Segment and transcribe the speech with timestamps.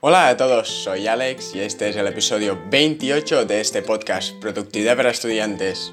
[0.00, 4.96] Hola a todos, soy Alex y este es el episodio 28 de este podcast Productividad
[4.96, 5.92] para Estudiantes.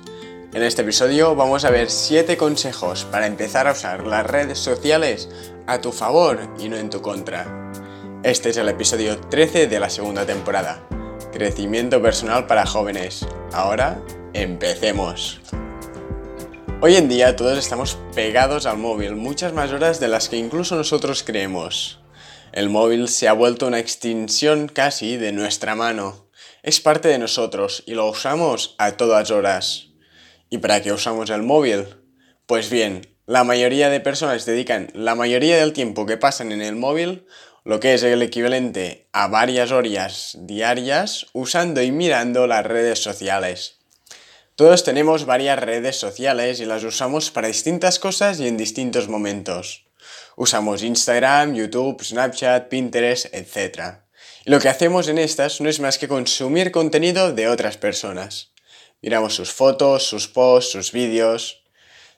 [0.54, 5.28] En este episodio vamos a ver 7 consejos para empezar a usar las redes sociales
[5.66, 7.72] a tu favor y no en tu contra.
[8.22, 10.88] Este es el episodio 13 de la segunda temporada,
[11.34, 13.26] Crecimiento Personal para Jóvenes.
[13.54, 14.00] Ahora,
[14.34, 15.42] empecemos.
[16.80, 20.76] Hoy en día todos estamos pegados al móvil muchas más horas de las que incluso
[20.76, 22.05] nosotros creemos.
[22.56, 26.30] El móvil se ha vuelto una extinción casi de nuestra mano.
[26.64, 29.90] Es parte de nosotros y lo usamos a todas horas.
[30.50, 31.98] ¿Y para qué usamos el móvil?
[32.46, 36.78] Pues bien, la mayoría de personas dedican la mayoría del tiempo que pasan en el
[36.78, 37.28] móvil,
[37.66, 43.80] lo que es el equivalente a varias horas diarias, usando y mirando las redes sociales.
[44.56, 49.86] Todos tenemos varias redes sociales y las usamos para distintas cosas y en distintos momentos.
[50.38, 54.02] Usamos Instagram, YouTube, Snapchat, Pinterest, etc.
[54.44, 58.52] Lo que hacemos en estas no es más que consumir contenido de otras personas.
[59.02, 61.64] Miramos sus fotos, sus posts, sus vídeos,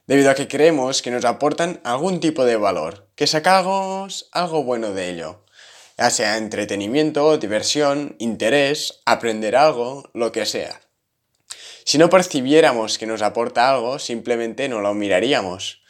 [0.08, 4.94] debido a que creemos que nos aportan algún tipo de valor, que sacamos algo bueno
[4.94, 5.46] de ello,
[5.98, 10.82] ya sea entretenimiento, diversión, interés, aprender algo, lo que sea.
[11.86, 15.84] Si no percibiéramos que nos aporta algo, simplemente no lo miraríamos.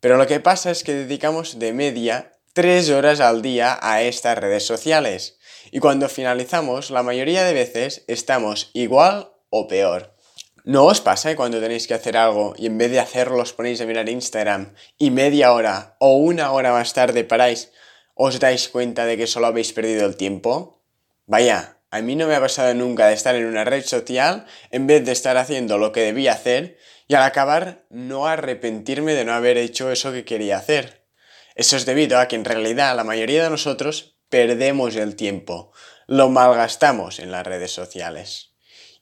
[0.00, 4.38] Pero lo que pasa es que dedicamos de media 3 horas al día a estas
[4.38, 5.38] redes sociales.
[5.70, 10.16] Y cuando finalizamos, la mayoría de veces estamos igual o peor.
[10.64, 13.80] ¿No os pasa cuando tenéis que hacer algo y en vez de hacerlo os ponéis
[13.80, 17.72] a mirar Instagram y media hora o una hora más tarde paráis,
[18.14, 20.82] os dais cuenta de que solo habéis perdido el tiempo?
[21.26, 24.86] Vaya, a mí no me ha pasado nunca de estar en una red social en
[24.86, 26.78] vez de estar haciendo lo que debía hacer
[27.10, 31.08] y al acabar no arrepentirme de no haber hecho eso que quería hacer.
[31.56, 35.72] Eso es debido a que en realidad la mayoría de nosotros perdemos el tiempo,
[36.06, 38.54] lo malgastamos en las redes sociales.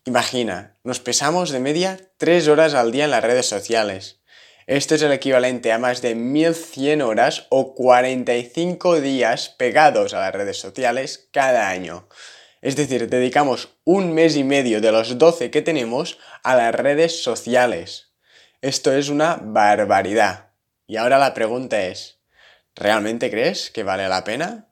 [0.07, 4.23] Imagina, nos pesamos de media 3 horas al día en las redes sociales.
[4.67, 10.33] Esto es el equivalente a más de 1100 horas o 45 días pegados a las
[10.33, 12.09] redes sociales cada año.
[12.61, 17.23] Es decir, dedicamos un mes y medio de los 12 que tenemos a las redes
[17.23, 18.09] sociales.
[18.61, 20.51] Esto es una barbaridad.
[20.87, 22.19] Y ahora la pregunta es,
[22.75, 24.69] ¿realmente crees que vale la pena?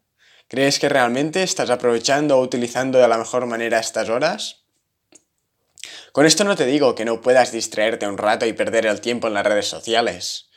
[0.48, 4.64] ¿Crees que realmente estás aprovechando o utilizando de la mejor manera estas horas?
[6.10, 9.28] Con esto no te digo que no puedas distraerte un rato y perder el tiempo
[9.28, 10.50] en las redes sociales,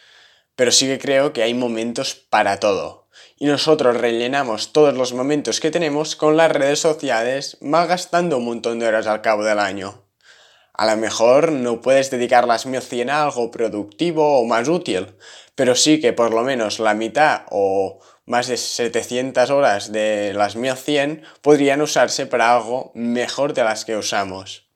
[0.56, 2.99] pero sí que creo que hay momentos para todo
[3.40, 8.80] y nosotros rellenamos todos los momentos que tenemos con las redes sociales malgastando un montón
[8.80, 10.04] de horas al cabo del año.
[10.74, 15.16] A lo mejor no puedes dedicar las 1100 a algo productivo o más útil,
[15.56, 20.56] pero sí que por lo menos la mitad o más de 700 horas de las
[20.56, 24.69] 1100 podrían usarse para algo mejor de las que usamos.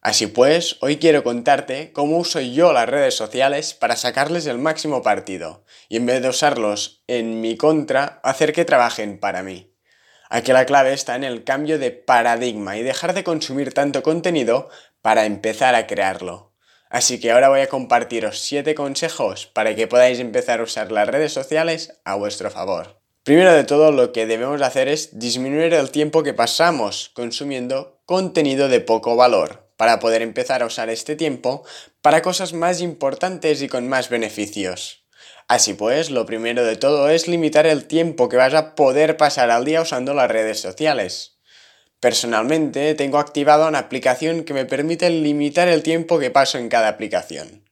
[0.00, 5.02] Así pues, hoy quiero contarte cómo uso yo las redes sociales para sacarles el máximo
[5.02, 9.74] partido y en vez de usarlos en mi contra, hacer que trabajen para mí.
[10.30, 14.68] Aquí la clave está en el cambio de paradigma y dejar de consumir tanto contenido
[15.02, 16.54] para empezar a crearlo.
[16.90, 21.08] Así que ahora voy a compartiros 7 consejos para que podáis empezar a usar las
[21.08, 23.00] redes sociales a vuestro favor.
[23.24, 28.68] Primero de todo, lo que debemos hacer es disminuir el tiempo que pasamos consumiendo contenido
[28.68, 31.64] de poco valor para poder empezar a usar este tiempo
[32.02, 35.04] para cosas más importantes y con más beneficios.
[35.46, 39.50] Así pues, lo primero de todo es limitar el tiempo que vas a poder pasar
[39.50, 41.38] al día usando las redes sociales.
[42.00, 46.88] Personalmente tengo activada una aplicación que me permite limitar el tiempo que paso en cada
[46.88, 47.64] aplicación.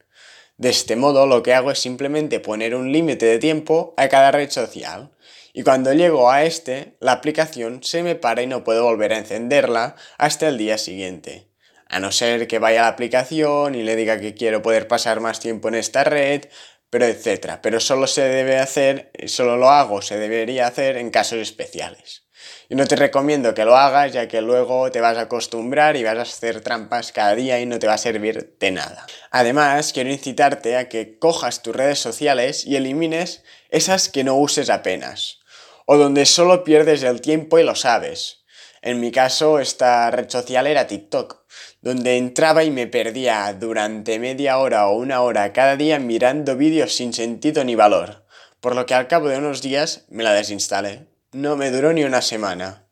[0.59, 4.31] De este modo lo que hago es simplemente poner un límite de tiempo a cada
[4.31, 5.11] red social
[5.53, 9.19] y cuando llego a este, la aplicación se me para y no puedo volver a
[9.19, 11.49] encenderla hasta el día siguiente
[11.88, 15.20] a no ser que vaya a la aplicación y le diga que quiero poder pasar
[15.20, 16.47] más tiempo en esta red,
[16.91, 17.62] pero etcétera.
[17.62, 22.26] Pero solo se debe hacer, solo lo hago, se debería hacer en casos especiales.
[22.69, 26.03] Y no te recomiendo que lo hagas ya que luego te vas a acostumbrar y
[26.03, 29.06] vas a hacer trampas cada día y no te va a servir de nada.
[29.30, 34.71] Además, quiero incitarte a que cojas tus redes sociales y elimines esas que no uses
[34.71, 35.41] apenas,
[35.86, 38.44] o donde solo pierdes el tiempo y lo sabes.
[38.86, 41.44] En mi caso, esta red social era TikTok
[41.80, 46.94] donde entraba y me perdía durante media hora o una hora cada día mirando vídeos
[46.94, 48.24] sin sentido ni valor,
[48.60, 51.09] por lo que al cabo de unos días me la desinstalé.
[51.33, 52.86] No me duró ni una semana.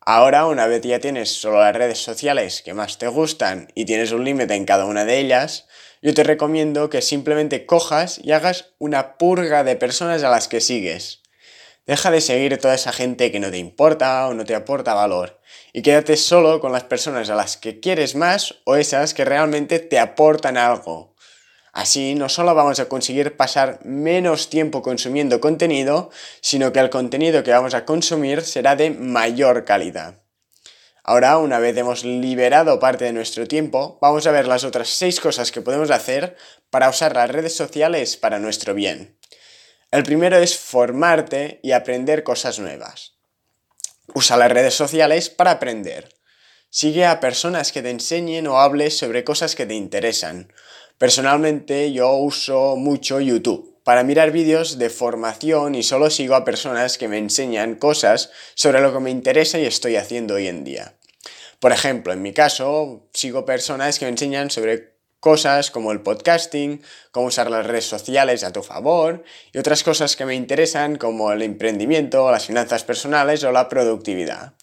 [0.00, 4.12] Ahora, una vez ya tienes solo las redes sociales que más te gustan y tienes
[4.12, 5.66] un límite en cada una de ellas,
[6.00, 10.62] yo te recomiendo que simplemente cojas y hagas una purga de personas a las que
[10.62, 11.25] sigues.
[11.86, 15.40] Deja de seguir toda esa gente que no te importa o no te aporta valor
[15.72, 19.78] y quédate solo con las personas a las que quieres más o esas que realmente
[19.78, 21.14] te aportan algo.
[21.72, 26.10] Así no solo vamos a conseguir pasar menos tiempo consumiendo contenido,
[26.40, 30.22] sino que el contenido que vamos a consumir será de mayor calidad.
[31.04, 35.20] Ahora, una vez hemos liberado parte de nuestro tiempo, vamos a ver las otras 6
[35.20, 36.36] cosas que podemos hacer
[36.68, 39.16] para usar las redes sociales para nuestro bien.
[39.96, 43.14] El primero es formarte y aprender cosas nuevas.
[44.12, 46.10] Usa las redes sociales para aprender.
[46.68, 50.52] Sigue a personas que te enseñen o hables sobre cosas que te interesan.
[50.98, 56.98] Personalmente yo uso mucho YouTube para mirar vídeos de formación y solo sigo a personas
[56.98, 60.98] que me enseñan cosas sobre lo que me interesa y estoy haciendo hoy en día.
[61.58, 66.82] Por ejemplo, en mi caso, sigo personas que me enseñan sobre cosas como el podcasting,
[67.10, 71.32] cómo usar las redes sociales a tu favor y otras cosas que me interesan como
[71.32, 74.54] el emprendimiento, las finanzas personales o la productividad.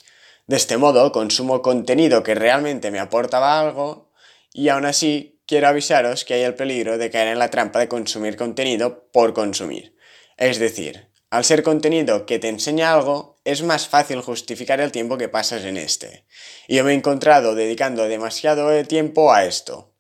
[0.48, 4.12] De este modo, consumo contenido que realmente me aportaba algo
[4.52, 7.88] y aún así quiero avisaros que hay el peligro de caer en la trampa de
[7.88, 9.96] consumir contenido por consumir.
[10.38, 15.18] Es decir, al ser contenido que te enseña algo, es más fácil justificar el tiempo
[15.18, 16.26] que pasas en este.
[16.68, 19.93] Y yo me he encontrado dedicando demasiado tiempo a esto.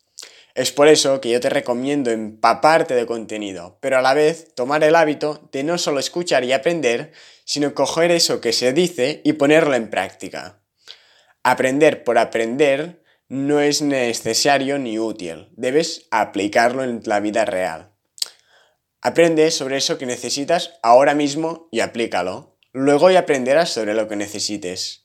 [0.55, 4.83] Es por eso que yo te recomiendo empaparte de contenido, pero a la vez tomar
[4.83, 7.11] el hábito de no solo escuchar y aprender,
[7.43, 10.61] sino coger eso que se dice y ponerlo en práctica.
[11.41, 17.91] Aprender por aprender no es necesario ni útil, debes aplicarlo en la vida real.
[19.01, 22.57] Aprende sobre eso que necesitas ahora mismo y aplícalo.
[22.71, 25.02] Luego ya aprenderás sobre lo que necesites.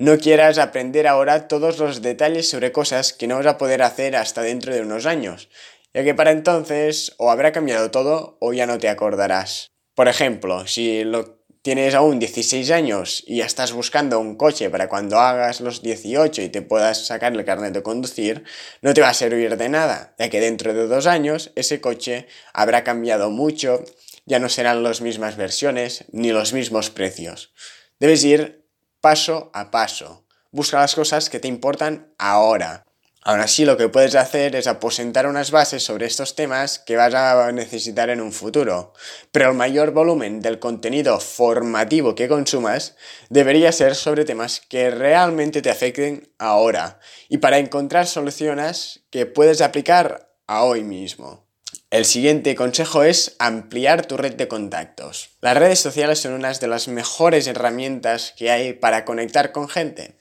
[0.00, 4.16] No quieras aprender ahora todos los detalles sobre cosas que no vas a poder hacer
[4.16, 5.50] hasta dentro de unos años,
[5.92, 9.66] ya que para entonces o habrá cambiado todo o ya no te acordarás.
[9.94, 14.88] Por ejemplo, si lo tienes aún 16 años y ya estás buscando un coche para
[14.88, 18.44] cuando hagas los 18 y te puedas sacar el carnet de conducir,
[18.80, 22.26] no te va a servir de nada, ya que dentro de dos años ese coche
[22.54, 23.84] habrá cambiado mucho,
[24.24, 27.52] ya no serán las mismas versiones ni los mismos precios.
[27.98, 28.59] Debes ir
[29.00, 30.24] paso a paso.
[30.50, 32.84] Busca las cosas que te importan ahora.
[33.22, 37.12] Ahora sí, lo que puedes hacer es aposentar unas bases sobre estos temas que vas
[37.14, 38.94] a necesitar en un futuro,
[39.30, 42.96] pero el mayor volumen del contenido formativo que consumas
[43.28, 46.98] debería ser sobre temas que realmente te afecten ahora
[47.28, 51.49] y para encontrar soluciones que puedes aplicar a hoy mismo.
[51.90, 55.30] El siguiente consejo es ampliar tu red de contactos.
[55.40, 60.14] Las redes sociales son unas de las mejores herramientas que hay para conectar con gente.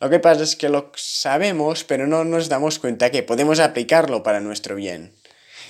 [0.00, 4.22] Lo que pasa es que lo sabemos, pero no nos damos cuenta que podemos aplicarlo
[4.22, 5.14] para nuestro bien.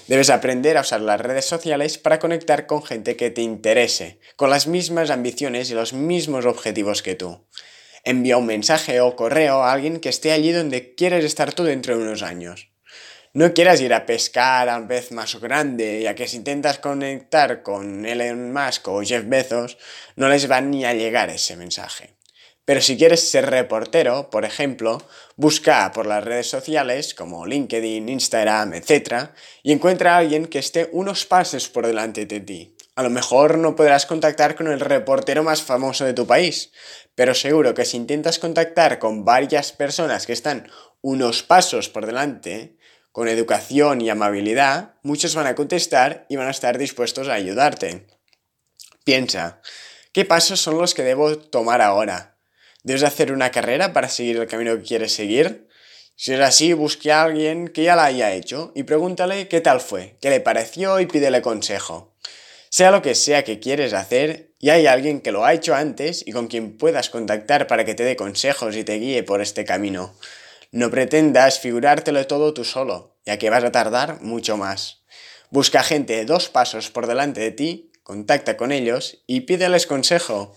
[0.06, 4.48] Debes aprender a usar las redes sociales para conectar con gente que te interese, con
[4.48, 7.44] las mismas ambiciones y los mismos objetivos que tú.
[8.04, 11.98] Envía un mensaje o correo a alguien que esté allí donde quieres estar tú dentro
[11.98, 12.71] de unos años.
[13.34, 18.04] No quieras ir a pescar al vez más grande, ya que si intentas conectar con
[18.04, 19.78] Elon Musk o Jeff Bezos,
[20.16, 22.14] no les va ni a llegar ese mensaje.
[22.66, 25.02] Pero si quieres ser reportero, por ejemplo,
[25.36, 29.30] busca por las redes sociales como LinkedIn, Instagram, etc.
[29.62, 32.76] y encuentra a alguien que esté unos pasos por delante de ti.
[32.96, 36.70] A lo mejor no podrás contactar con el reportero más famoso de tu país,
[37.14, 40.68] pero seguro que si intentas contactar con varias personas que están
[41.00, 42.76] unos pasos por delante,
[43.12, 48.06] con educación y amabilidad, muchos van a contestar y van a estar dispuestos a ayudarte.
[49.04, 49.60] Piensa,
[50.12, 52.38] ¿qué pasos son los que debo tomar ahora?
[52.82, 55.68] ¿Debes hacer una carrera para seguir el camino que quieres seguir?
[56.16, 59.80] Si es así, busque a alguien que ya la haya hecho y pregúntale qué tal
[59.80, 62.16] fue, qué le pareció y pídele consejo.
[62.70, 66.22] Sea lo que sea que quieres hacer, y hay alguien que lo ha hecho antes
[66.24, 69.64] y con quien puedas contactar para que te dé consejos y te guíe por este
[69.64, 70.14] camino.
[70.72, 75.04] No pretendas figurártelo todo tú solo, ya que vas a tardar mucho más.
[75.50, 80.54] Busca gente dos pasos por delante de ti, contacta con ellos y pídeles consejo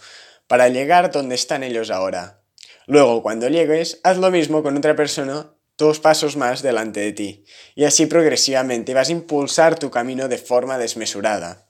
[0.48, 2.42] para llegar donde están ellos ahora.
[2.88, 7.46] Luego, cuando llegues, haz lo mismo con otra persona dos pasos más delante de ti,
[7.76, 11.68] y así progresivamente vas a impulsar tu camino de forma desmesurada.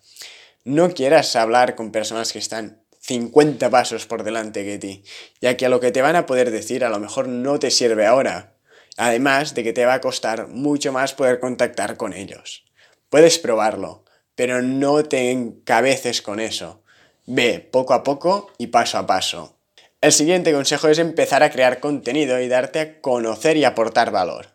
[0.64, 5.04] No quieras hablar con personas que están 50 pasos por delante de ti,
[5.40, 7.70] ya que a lo que te van a poder decir a lo mejor no te
[7.70, 8.56] sirve ahora,
[8.98, 12.66] además de que te va a costar mucho más poder contactar con ellos.
[13.10, 16.82] Puedes probarlo, pero no te encabeces con eso.
[17.28, 19.58] Ve poco a poco y paso a paso.
[20.02, 24.48] El siguiente consejo es empezar a crear contenido y darte a conocer y aportar valor.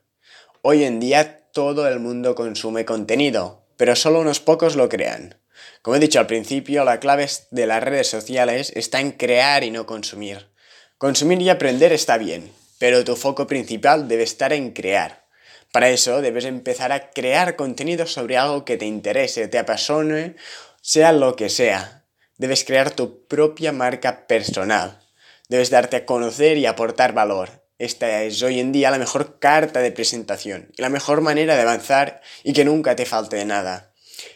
[0.62, 5.39] Hoy en día todo el mundo consume contenido, pero solo unos pocos lo crean.
[5.83, 9.71] Como he dicho al principio, la clave de las redes sociales está en crear y
[9.71, 10.49] no consumir.
[10.99, 15.25] Consumir y aprender está bien, pero tu foco principal debe estar en crear.
[15.73, 20.37] Para eso debes empezar a crear contenido sobre algo que te interese, te apasione,
[20.83, 22.05] sea lo que sea.
[22.38, 25.00] Debes crear tu propia marca personal.
[25.49, 27.50] Debes darte a conocer y aportar valor.
[27.79, 31.62] Esta es hoy en día la mejor carta de presentación y la mejor manera de
[31.62, 33.89] avanzar y que nunca te falte de nada.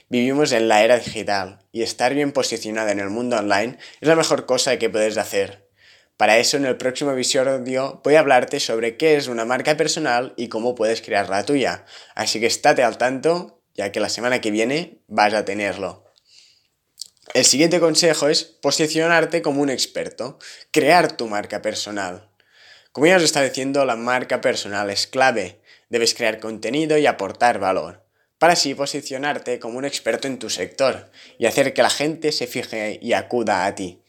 [0.09, 4.17] Vivimos en la era digital y estar bien posicionado en el mundo online es la
[4.17, 5.69] mejor cosa que puedes hacer.
[6.17, 10.33] Para eso en el próximo episodio voy a hablarte sobre qué es una marca personal
[10.37, 11.85] y cómo puedes crear la tuya.
[12.15, 16.05] Así que estate al tanto, ya que la semana que viene vas a tenerlo.
[17.33, 20.39] El siguiente consejo es posicionarte como un experto,
[20.71, 22.31] crear tu marca personal.
[22.93, 25.61] Como ya os está diciendo, la marca personal es clave.
[25.89, 28.04] Debes crear contenido y aportar valor,
[28.45, 32.47] para así posicionarte como un experto en tu sector y hacer que la gente se
[32.47, 34.03] fije y acuda a ti.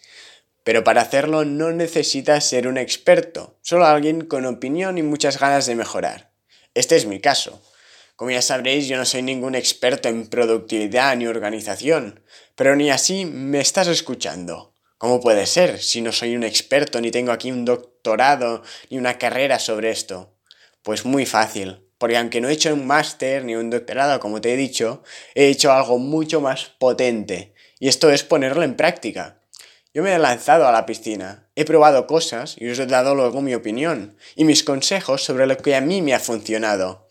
[0.66, 5.68] Pero para hacerlo no necesitas ser un experto, solo alguien con opinión y muchas ganas
[5.68, 6.32] de mejorar.
[6.74, 7.64] Este es mi caso.
[8.18, 12.20] Como ya sabréis, yo no soy ningún experto en productividad ni organización,
[12.58, 14.74] pero ni así me estás escuchando.
[14.98, 19.18] ¿Cómo puede ser si no soy un experto ni tengo aquí un doctorado ni una
[19.18, 20.36] carrera sobre esto?
[20.84, 24.54] Pues muy fácil, porque aunque no he hecho un máster ni un doctorado como te
[24.54, 29.42] he dicho, he hecho algo mucho más potente, y esto es ponerlo en práctica.
[29.94, 33.42] Yo me he lanzado a la piscina, he probado cosas y os he dado luego
[33.42, 37.08] mi opinión y mis consejos sobre lo que a mí me ha funcionado.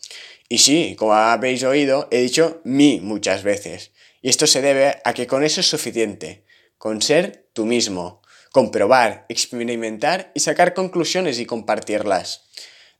[0.51, 3.93] Y sí, como habéis oído, he dicho mí muchas veces.
[4.21, 6.45] Y esto se debe a que con eso es suficiente,
[6.77, 8.21] con ser tú mismo,
[8.53, 12.45] comprobar, experimentar y sacar conclusiones y compartirlas.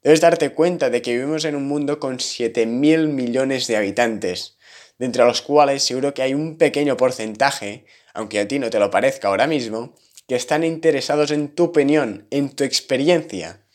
[0.05, 4.59] Debes darte cuenta de que vivimos en un mundo con 7.000 millones de habitantes,
[4.99, 8.79] de entre los cuales seguro que hay un pequeño porcentaje aunque a ti no te
[8.79, 9.95] lo parezca ahora mismo,
[10.27, 13.67] que están interesados en tu opinión, en tu experiencia.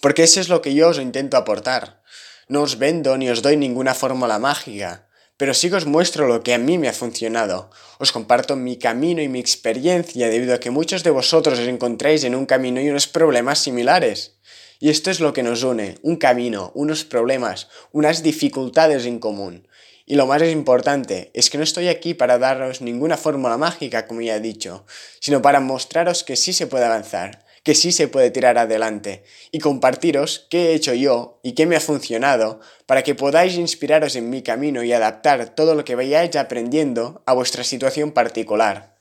[0.00, 2.02] Porque eso es lo que yo os intento aportar.
[2.48, 6.42] No os vendo ni os doy ninguna fórmula mágica, pero sí que os muestro lo
[6.42, 7.70] que a mí me ha funcionado.
[7.98, 12.24] Os comparto mi camino y mi experiencia debido a que muchos de vosotros os encontráis
[12.24, 14.38] en un camino y unos problemas similares.
[14.80, 19.68] Y esto es lo que nos une, un camino, unos problemas, unas dificultades en común.
[20.06, 24.20] Y lo más importante es que no estoy aquí para daros ninguna fórmula mágica, como
[24.20, 24.84] ya he dicho,
[25.20, 29.58] sino para mostraros que sí se puede avanzar, que sí se puede tirar adelante y
[29.58, 34.28] compartiros qué he hecho yo y qué me ha funcionado para que podáis inspiraros en
[34.28, 38.93] mi camino y adaptar todo lo que vayáis aprendiendo a vuestra situación particular.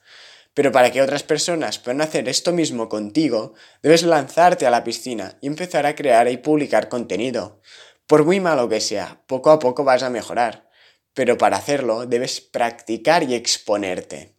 [0.54, 5.38] Pero para que otras personas puedan hacer esto mismo contigo, debes lanzarte a la piscina
[5.42, 7.62] y empezar a crear y publicar contenido.
[8.08, 10.64] Por muy malo que sea, poco a poco vas a mejorar
[11.14, 14.36] pero para hacerlo debes practicar y exponerte.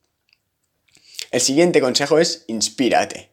[1.31, 3.33] El siguiente consejo es inspírate.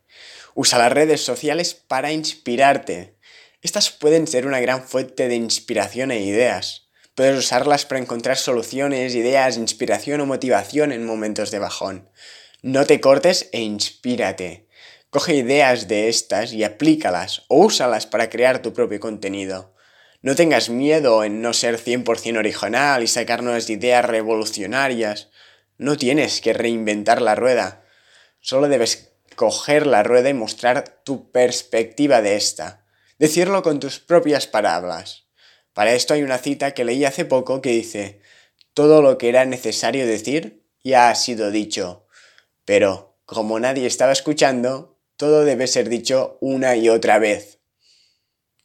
[0.54, 3.18] Usa las redes sociales para inspirarte.
[3.62, 6.88] Estas pueden ser una gran fuente de inspiración e ideas.
[7.16, 12.10] Puedes usarlas para encontrar soluciones, ideas, inspiración o motivación en momentos de bajón.
[12.64, 14.68] No te cortes e inspírate.
[15.10, 19.74] Coge ideas de estas y aplícalas o úsalas para crear tu propio contenido.
[20.22, 25.30] No tengas miedo en no ser 100% original y sacar nuevas ideas revolucionarias.
[25.80, 27.84] No tienes que reinventar la rueda.
[28.42, 32.86] Solo debes coger la rueda y mostrar tu perspectiva de esta.
[33.18, 35.26] Decirlo con tus propias palabras.
[35.74, 38.22] Para esto hay una cita que leí hace poco que dice,
[38.76, 42.06] todo lo que era necesario decir ya ha sido dicho.
[42.66, 47.60] Pero, como nadie estaba escuchando, todo debe ser dicho una y otra vez.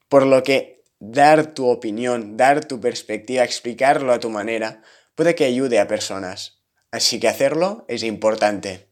[0.08, 4.82] Por lo que dar tu opinión, dar tu perspectiva, explicarlo a tu manera,
[5.14, 6.60] puede que ayude a personas.
[6.90, 8.88] Así que hacerlo es importante.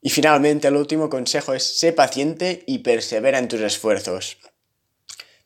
[0.00, 4.38] Y finalmente, el último consejo es sé paciente y persevera en tus esfuerzos.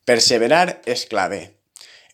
[0.05, 1.59] Perseverar es clave.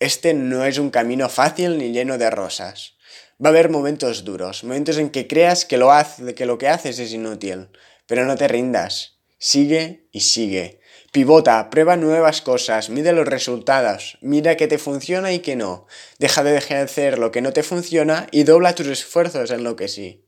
[0.01, 2.97] Este no es un camino fácil ni lleno de rosas.
[3.43, 5.91] Va a haber momentos duros, momentos en que creas que lo,
[6.37, 7.71] que lo que haces es inútil,
[8.07, 9.19] pero no te rindas.
[9.39, 10.81] Sigue y sigue.
[11.11, 15.87] Pivota, prueba nuevas cosas, mide los resultados, mira qué te funciona y qué no.
[16.21, 19.89] Deja de hacer lo que no te funciona y dobla tus esfuerzos en lo que
[19.89, 20.25] sí.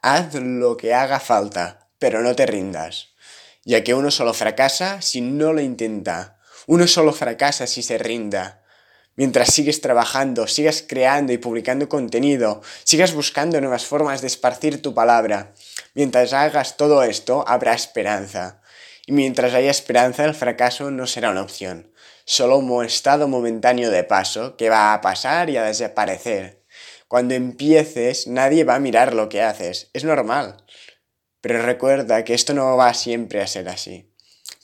[0.00, 3.14] Haz lo que haga falta, pero no te rindas,
[3.64, 6.38] ya que uno solo fracasa si no lo intenta.
[6.66, 8.63] Uno solo fracasa si se rinda.
[9.16, 14.92] Mientras sigues trabajando, sigas creando y publicando contenido, sigas buscando nuevas formas de esparcir tu
[14.92, 15.52] palabra.
[15.94, 18.60] Mientras hagas todo esto, habrá esperanza.
[19.06, 21.92] Y mientras haya esperanza, el fracaso no será una opción,
[22.24, 26.64] solo un estado momentáneo de paso que va a pasar y a desaparecer.
[27.06, 29.90] Cuando empieces, nadie va a mirar lo que haces.
[29.92, 30.56] Es normal.
[31.40, 34.13] Pero recuerda que esto no va siempre a ser así.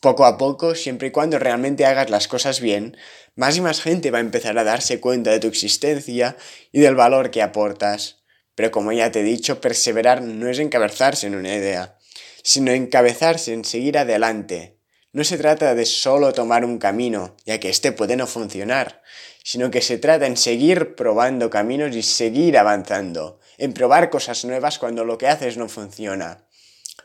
[0.01, 2.97] Poco a poco, siempre y cuando realmente hagas las cosas bien,
[3.37, 6.39] más y más gente va a empezar a darse cuenta de tu existencia
[6.73, 8.23] y del valor que aportas.
[8.55, 11.99] Pero como ya te he dicho, perseverar no es encabezarse en una idea,
[12.43, 14.79] sino encabezarse en seguir adelante.
[15.13, 19.03] No se trata de solo tomar un camino, ya que éste puede no funcionar,
[19.45, 24.79] sino que se trata en seguir probando caminos y seguir avanzando, en probar cosas nuevas
[24.79, 26.47] cuando lo que haces no funciona.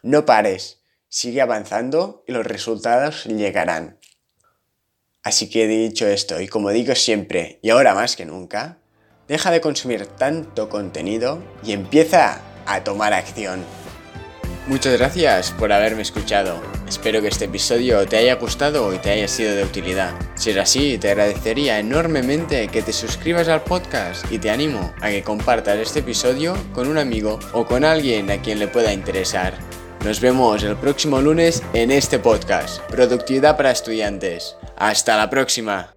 [0.02, 0.85] No pares,
[1.16, 4.00] sigue avanzando y los resultados llegarán.
[5.24, 8.80] Así que dicho esto, y como digo siempre, y ahora más que nunca,
[9.30, 13.64] deja de consumir tanto contenido y empieza a tomar acción.
[14.68, 16.62] Muchas gracias por haberme escuchado.
[16.86, 20.14] Espero que este episodio te haya gustado y te haya sido de utilidad.
[20.36, 25.12] Si es así, te agradecería enormemente que te suscribas al podcast y te animo a
[25.12, 29.75] que compartas este episodio con un amigo o con alguien a quien le pueda interesar.
[30.06, 34.56] Nos vemos el próximo lunes en este podcast, Productividad para Estudiantes.
[34.78, 35.95] Hasta la próxima.